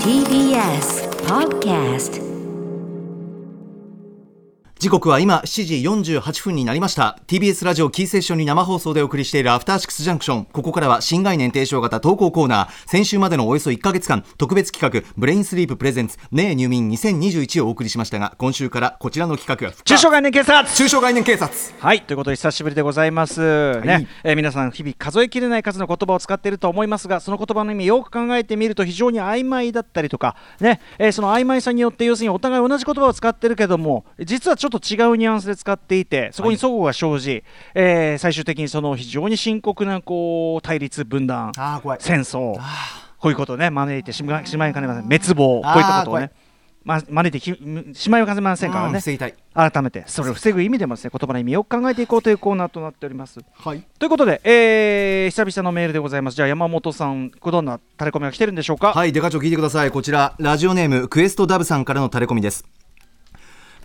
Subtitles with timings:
[0.00, 2.16] TBS Podcast
[4.78, 5.64] 時刻は今7
[6.02, 7.18] 時48分になりました。
[7.28, 10.44] TBS ラジオキーステーションに生放送でお送りしているアフターシックスジャンクション。
[10.44, 12.68] ここからは新概念提唱型投稿コーナー。
[12.86, 20.70] 先週までのおよそ1ヶ月間特別企画ブレインスリーププレゼンツねえ入眠2021をお送りしましたが今週からこちらの企画が抽象概念警察。
[20.70, 21.50] 抽象概念警察。
[21.78, 37.44] はいということで久しぶりでございます、ねえー皆さん日々数えきれない数の言葉を使っていると思いますがその言葉の意味よく考えてみると非常に曖昧だったりとかね、えーその曖昧さによって要するにお互い同じ言葉を使ってるけども実はちょっと違うニュアンスで使っていてそこに齟齬が生じ、
[37.74, 41.98] えー最終的にその非常に深刻なこう対立分断あー怖い。
[42.00, 42.54] 戦争。
[43.18, 45.04] こういうことをね招いてしましまいかねません。
[45.04, 45.62] 滅亡。
[45.62, 46.30] こういったことをね
[46.84, 49.00] ま招いてきしまいかねませんからね。
[49.54, 50.04] 改めて。
[50.06, 53.40] それを防ぐ意味でもですね言葉の意味を考えていこうというコーナーとなっております。
[53.54, 53.82] はい。
[53.98, 56.36] ということで、えー久々のメールでございます。
[56.36, 58.92] じゃあ山本さん、どんなタレコミが来てるんでしょうか？
[58.92, 59.90] はい、デカ長聞いてください。
[59.90, 62.64] こちら、ラジオネーム、クエストダブさんからのタレコミです。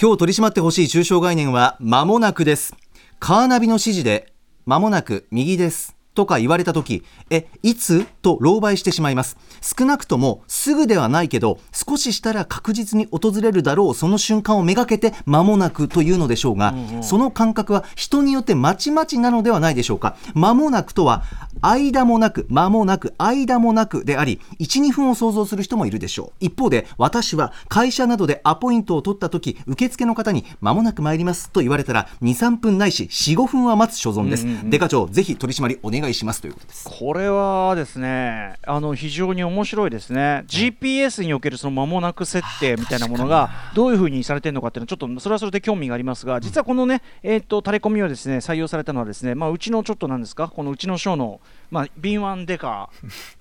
[0.00, 2.72] 今日取り締まってほしい抽象概念は、間もなくです。
[3.18, 4.32] カーナビの指示で、
[4.64, 5.97] 間もなく右です。
[6.18, 8.04] とか言われたとき、え、いつ？
[8.22, 9.36] と狼狽してしまいます。
[9.62, 20.16] 少なくとも、すぐではないけど、少ししたら確実に訪れるだろう、その瞬間をめがけて、間もなくというのでしょうが、その感覚は人によってまちまちなのではないでしょうか。
[20.34, 21.22] 間もなくとは、
[21.62, 26.44] 間もなく、間もなく、間もなくであり、1、2分を想像する人もいるでしょう。
[26.46, 34.46] 一方で、私は会社などでアポイントを取った時、受付の方に、間もなく参りますと言われたら、2、3分ないし、4、5分は待つ所存です。
[34.64, 36.88] デカ長、ぜひ取り締まりお願いしますということです。
[36.88, 40.44] これはですね、あの非常に面白いですね。
[40.46, 51.40] GPS におけるその間もなく設定みたいなものがどういうふうにされてるのかっていうのはちょっとそれはそれで興味がありますが、実はこのね、えっ、とタレコミをですね採用されたのはですね、まあうちのちょっとなんですか、このうちの省の
[51.70, 52.90] まあ敏腕デカ。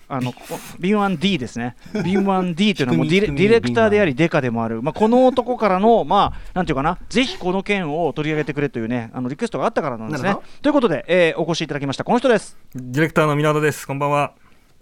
[0.09, 1.75] あのここ敏腕 D ですね、
[2.05, 10.37] 敏腕 D というのはもうディレクターであり、デカでもある、まあ、この男からの、まあ、なんていうかな、ぜひこの件を取り上げてくれというね、あのリクエストがあったからなんですね。
[10.61, 12.57] ということで、えーお越しいただきました、この人です。
[12.73, 13.85] ディレクターの湊です。
[13.85, 14.31] こんばんは。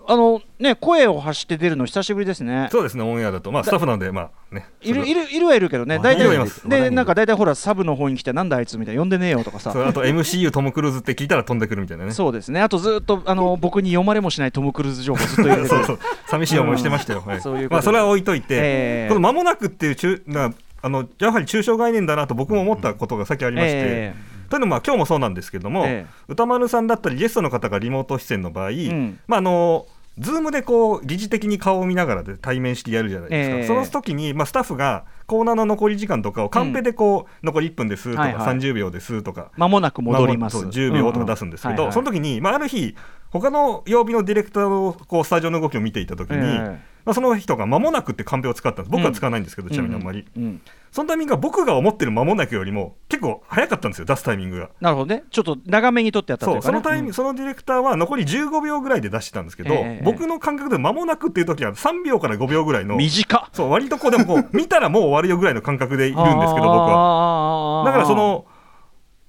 [0.08, 2.70] あのね、声を発して出るの久しぶりですね。
[2.72, 4.66] そうですね、オンエアだと、まあ、スタッフなんで、まあね。
[4.82, 6.30] いるいるいるはいるけどね、大体
[6.68, 9.72] でなんか大体ほらサブの方に来てなんだあいつみたいな呼んでねえよとかさ。
[9.72, 12.12] あと MCU トム・クルーズって聞いたら飛んでくるみたいなね。
[12.12, 12.62] そうですね。
[12.62, 17.24] あとずっとあの僕に読まれもしないトム・クルーズ情報ずっと入そうそう寂しい思いしてましたよ。
[17.26, 17.42] はい。
[17.42, 18.58] そういうことまあ、それは置いといて、え
[19.06, 19.10] え。
[19.10, 23.72] この間もなくっていう中なあのやはり抽象概念だなと僕も思ったことがさっきありまして。
[23.74, 24.14] え
[24.50, 26.14] というのもまあ今日もそうなんですけども、ええ。
[26.28, 29.20] 歌丸さんだったりゲストの方がリモート出演の場合、ん。
[29.28, 29.88] まああの
[30.18, 33.68] ズームでこう疑似的に顔を見ながらで対面式やるじゃないですか、ええ。
[33.68, 38.58] その時に、まあ、スタッフがコーナーの残り時間とかをカンペでこう、残り1分ですとか、はいはい。
[38.58, 40.56] 30秒ですとか間もなく戻ります。
[40.56, 42.96] まあそう10秒とか出すんですけど、その時に、まあ、ある日
[43.40, 50.62] 他の曜日のディレクターのこうスタジオの動きを見ていた時に、ええまあ、その人が間もなくってカンペを使ったんです僕は使わないんですけど、ちなみにあんまり、うんうん
[50.96, 54.70] そのタイミングが僕が思ってる間もなくよりも結構早かったんですよ出すタイミングが。
[54.80, 55.26] なるほどね。
[55.30, 56.72] ちょっと長めに取ってやったとそいううかね。
[56.72, 63.50] そのタイミング、そのディレクターは残り15秒ぐらいで出してたんですけど、ええ僕の感覚で間もなくっていう時は3秒から5秒ぐらいうんの短っ。
[63.52, 67.80] そう割とこうでもこう見たらもう終わるよぐらいの感覚でいるんですけど僕は。
[67.82, 68.46] はだからその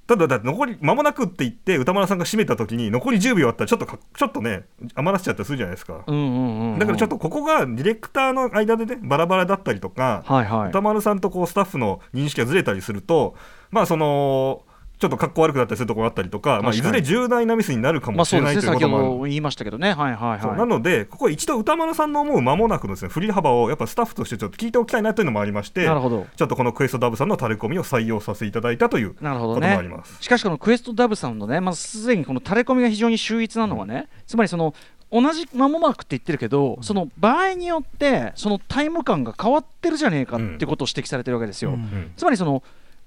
[0.07, 6.79] ただだって残り間もなくって言って歌丸さんが締めた時に残り10秒あったらちょっとかちょっとね余らせちゃったりするじゃないですか、うんうんうんうん。
[6.79, 10.69] だからちょっとここがディレクターの間でねバラバラだったりとか、はいはい。
[10.69, 13.35] 歌丸さんとこうスタッフの認識がずれたりすると
[13.71, 14.63] まあその
[14.99, 19.93] ちょっと格好悪くなったりするところがあったりとか、まあ、いずれ重大なミスになるかまもしれないということもあるほど言いましたけどね。
[19.93, 20.57] はいはいは。
[20.57, 26.27] ないので、ここ一度歌丸さんの思う間もなくのですね振り幅をやっぱスタッフとしてちょっと聞いておきたいなというのもありまして、なるほど。
[26.35, 30.17] ちょっとこのクエストダブさんのタレコミを採用させていただいたというこなるほどともありねます。。
[30.21, 34.75] しかしこのクエストダブさんのね、まあ、すでにこのタレコミが非常に秀逸なのはね、つまりその
[35.13, 41.73] 同じ間もなくって言ってるけど、その場合によってそのタイム感が変わってるじゃねえかってことを指摘されてるわけですよ。
[41.73, 42.63] うんつまりその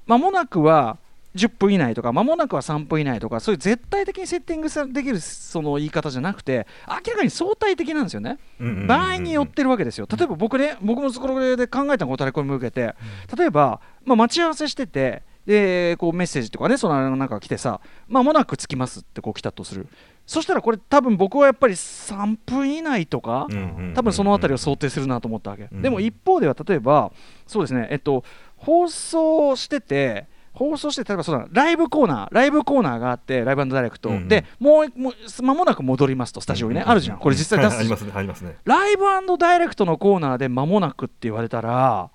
[0.07, 0.97] 間もなくは
[1.35, 8.39] 10分以内とか間もなくは3分以内とかそういう絶対的にセッティングさできるその言い方じゃなくて明らかに相対的なんですよね。
[8.87, 10.07] 場合によってるわけですよ。
[10.09, 12.95] 例えば僕ね、僕もそこで考えたこのタレコミを受けて、
[13.37, 19.87] 例えば、まあ、待ち合わせしてて、でこうメッセージとかね、そのなんか来てさ、まもなく着きますってこう来たとする。
[20.27, 23.47] そしたらこれ多分僕はやっぱり3分以内とか、
[23.95, 25.67] 多分そのあたりを想定するなと思ったわけ。
[25.71, 27.11] うんでも一方では例えば、
[27.47, 28.23] そうですね、えっと、
[28.57, 34.27] 放送してて、放送して例えばそうだライブコーナーライブコーナーがあってライブダイレクト、うんうん。
[34.27, 37.19] でもうもう間もなく戻りますとスタジオにね、あるじゃん。
[37.19, 38.57] これ実際出すはいありますねありますね。
[38.65, 39.03] ライブ
[39.37, 42.09] ダイレクトのコーナーで間もなくって言われたら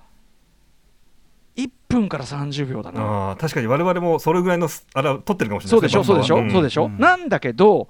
[1.57, 3.31] 1分から30秒だな。
[3.31, 6.51] あー確かに我々もそれぐらいのすあら撮ってるかもしれないそうでしょそうでしょ、ん。
[6.51, 6.99] そうでしょ、ん。
[6.99, 7.89] なんだけど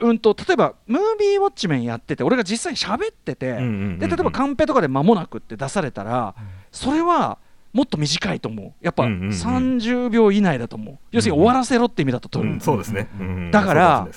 [0.00, 3.98] うんと例えばムービーウォッチメンやってて俺が実際喋ってて、んうんうんうん。
[3.98, 6.34] で例えばカンペとかで間もなくって出されたら、
[6.70, 7.38] それは
[7.72, 8.72] もっと短いと思う。
[8.80, 9.28] やっぱうんうんうん。
[9.30, 13.50] 30秒以内だと思う、要するに終わらせろって意味だと取る、うんそうですね、うんうん。
[13.50, 14.08] だから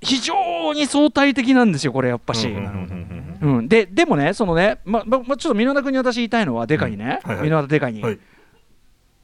[0.00, 7.30] 非常に相対的なんですよこれやっぱし、うんででもね、そのね、まままちょっと箕輪田君に私言いたいのは、デカにね、うん。
[7.30, 7.48] はいはい。
[7.48, 8.18] 箕輪田デカに、はい。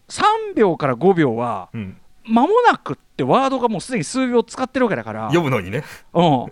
[0.08, 1.96] 3秒から5秒は、うん。
[2.24, 5.84] 間もなくってワードがもうすでに数秒使ってるわけだから、読むのにね。
[6.12, 6.46] うん、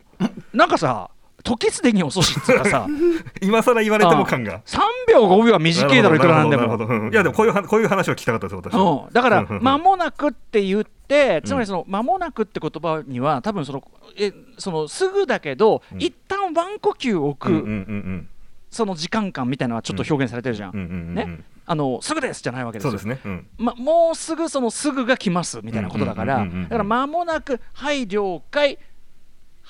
[0.53, 1.11] なんかさ、
[1.45, 2.87] 時すでに遅しっていうかさ、
[3.41, 4.61] 今更言われても感が。
[4.67, 7.11] 3秒、5秒は短いだろ、いくらなんでも。
[7.11, 8.75] いやでもこういうはこういう話を聞きたかったです私。
[8.75, 9.47] はうん、だからうん。
[9.47, 13.83] うんう、ん間もなくって言って、つまりその間もなくって言葉には、多分その
[14.17, 15.99] えそのすぐだけど、うん。
[15.99, 18.29] 一旦ワン呼吸置く、うんうんうん
[18.71, 20.73] その時間感みたいなのはちょっと表現されてるじゃん。
[20.73, 21.41] うんうんうんうんね。
[21.65, 22.91] あのすぐですじゃないわけですよ。
[22.91, 23.21] そうですね。
[23.25, 23.47] うん。
[23.59, 26.69] ま、もうすぐそのすぐが来ますみたいなことだから、うんうんうんうんうん。
[26.69, 28.79] だから間もなく、はい、了解、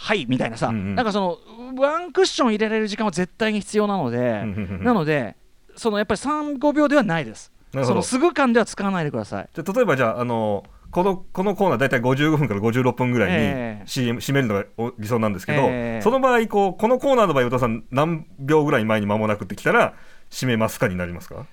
[0.01, 0.95] はいみたいなさ、うんうん。
[0.95, 1.39] なんかその
[1.77, 4.45] ワンクッション入れられる時間は絶対に必要なので、
[4.81, 5.37] なので、
[5.77, 7.53] そのやっぱり3、5秒ではないです。
[7.73, 9.49] そのすぐ感では使わないでください。
[9.53, 13.83] じゃあ例えばじゃああのこのこのコーナー大体55分から56分ぐらいええ。
[13.83, 16.03] に CM 締めるのがお理想なんですけど、ええ。
[16.03, 19.95] その場合こうこのコーナーの場合、与田さん何秒ぐらい前に間もなくってきたら
[20.31, 21.45] 締めますかになりますか？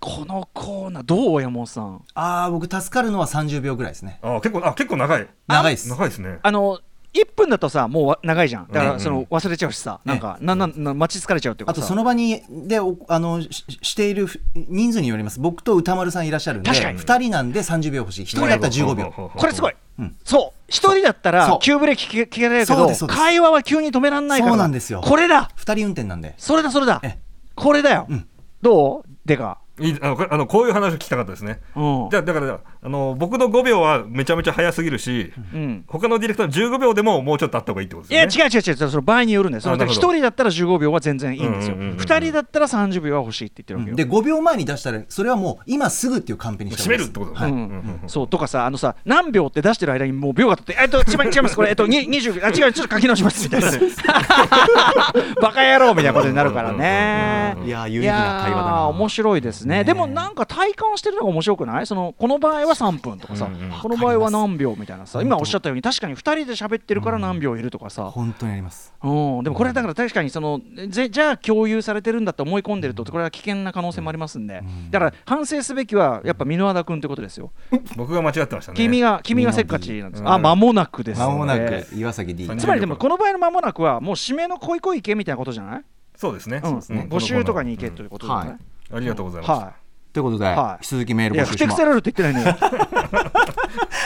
[0.00, 2.02] このコーナー、どう山本さん？
[2.14, 4.18] ああ僕助かるのは30秒ぐらいですね。
[4.22, 5.28] あ結構あ結構長い。
[5.46, 5.88] 長いです。
[5.88, 6.40] 長いですね。
[6.42, 6.80] あの
[7.16, 8.68] 1分だとさ、もうわ長いじゃん。
[8.68, 11.80] だからその忘れちゃうしさ、なんか、ななな待ち疲れちゃうっていうかさ。
[11.80, 15.40] あとその場にでおあのししている人数によります。
[15.40, 16.98] 僕と歌丸さんいらっしゃるんで確かに。
[16.98, 18.22] 2人なんで30秒欲しい。
[18.22, 19.30] 1人だったら15秒。
[19.34, 20.16] これすごい、うん。
[20.24, 20.60] そう。
[20.68, 24.52] 一人だったら急ブレーキ聞け聞けられるけど会話は急に止められないから。
[24.52, 25.00] そうなんですよ。
[25.00, 25.50] これだ。
[25.56, 26.34] 2人運転なんで。
[26.38, 27.00] それだそれだ。
[27.02, 27.18] ええ。
[27.54, 28.26] これだよ、うん。
[28.60, 29.02] どう？
[29.24, 31.60] でか、いいあのこういう話を聞きたかったですね。
[31.74, 32.08] うん。
[32.10, 38.50] じゃあだからあの僕の5秒はめちゃめちゃ早すぎるし、うん、他のディレクターの15秒でももうちょっとあった方がいいってこといやですよね。
[38.54, 38.90] 違う違う違う。
[38.90, 39.60] その場合によるんだよ。
[39.60, 40.00] そのあなるほど。
[40.00, 41.74] 一人だったら15秒は全然いいんですよ。
[41.74, 41.98] うんうんうんうん。
[41.98, 47.56] 二人だったら30秒は欲しいって言ってるわけよ、で5秒前に出したらそれはもう今すぐっていうカンペにして締めるってことだうん。
[47.56, 48.08] ねうんうんうん。
[48.08, 51.56] そうとかさあのさ何秒って出してる間にもう秒が経ってえっと違い違います。
[51.56, 53.42] これえっとに20あ違うちょっと書き直します。
[53.44, 53.70] みたいな。
[55.42, 57.56] バカ野郎みたいなことになるからね。
[57.64, 59.84] いやー有意義な会話だいやーな面白いですねね。
[59.84, 61.86] でもなんか体感してるのが面白くない？
[61.86, 63.70] そのこの場合は3分とかさ、うんうん。
[63.70, 68.94] この場合は何秒みたいなさ今おっしゃったように確かに2人で喋ってるから何秒いるとかさ、本当にあります。
[69.02, 77.52] うん、でもこれだから確かにそのぜじゃあ共有されてるんだって思い込んでるとこれは危険な可能性もありますんで、だから反省すべきはやっぱ箕輪田君ってことですよ、
[77.96, 78.76] 僕が間違ってましたね。
[78.76, 80.28] 君が君がせっかちなんです、うん。
[80.28, 85.82] あ間もなくですまもなねく岩崎 D 30つまりでもこの場合の間もなくはもう締めの恋恋行けみたいなことじゃない、
[86.16, 86.70] そうですね、うん。
[86.70, 88.58] そうですね募集とかに行けということじゃない、はい。
[88.94, 89.72] ありがとうございます、は
[90.16, 90.84] ということで、はい。
[90.84, 91.74] 引き続きメーい、いやル募集します。
[91.74, 92.58] ふてくせられるって言ってないね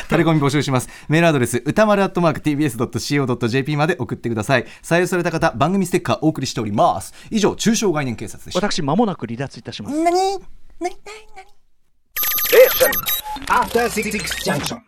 [0.09, 0.89] タレコミ募集します。
[1.09, 4.67] メールアドレス歌丸アットマーク TBS.CO.JP まで送ってください。
[4.83, 7.15] 採用された方番組ステッカーお送りしております。
[7.31, 8.45] 以上中小概念警察。
[8.45, 9.97] でした私間もなく離脱いたします。
[10.03, 10.11] 何？
[10.11, 10.41] 何？
[10.81, 10.91] 何
[13.47, 14.11] ？After Six
[14.45, 14.79] Junction.